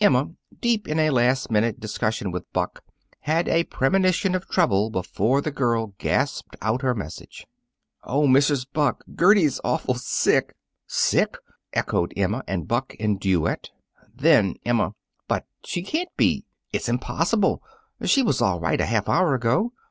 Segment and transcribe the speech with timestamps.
[0.00, 0.30] Emma,
[0.62, 2.82] deep in a last minute discussion with Buck,
[3.20, 7.46] had a premonition of trouble before the girl gasped out her message.
[8.02, 8.64] "Oh, Mrs.
[8.72, 11.36] Buck, Gertie's awful sick!" "Sick!"
[11.74, 13.68] echoed Emma and Buck, in duet.
[14.16, 14.94] Then Emma:
[15.28, 16.46] "But she can't be!
[16.72, 17.62] It's impossible!
[18.04, 19.74] She was all right a half hour ago."